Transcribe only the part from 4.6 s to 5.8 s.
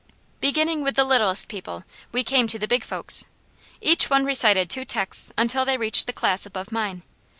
two texts until they